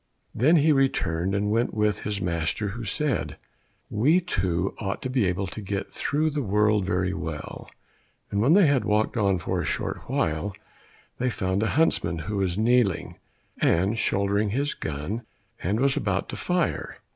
Then 0.33 0.55
he 0.55 0.71
returned 0.71 1.35
and 1.35 1.51
went 1.51 1.75
with 1.75 1.99
his 1.99 2.19
master, 2.19 2.69
who 2.69 2.85
said, 2.85 3.37
"We 3.87 4.19
two 4.19 4.73
ought 4.79 4.99
to 5.03 5.11
be 5.11 5.27
able 5.27 5.45
to 5.45 5.61
get 5.61 5.91
through 5.93 6.31
the 6.31 6.41
world 6.41 6.87
very 6.87 7.13
well," 7.13 7.69
and 8.31 8.41
when 8.41 8.55
they 8.55 8.65
had 8.65 8.83
walked 8.83 9.15
on 9.15 9.37
for 9.37 9.61
a 9.61 9.63
short 9.63 10.01
while 10.09 10.55
they 11.19 11.29
found 11.29 11.61
a 11.61 11.67
huntsman 11.77 12.17
who 12.17 12.37
was 12.37 12.57
kneeling, 12.57 13.17
had 13.59 13.99
shouldered 13.99 14.49
his 14.49 14.73
gun, 14.73 15.21
and 15.61 15.79
was 15.79 15.95
about 15.95 16.29
to 16.29 16.35
fire. 16.35 16.97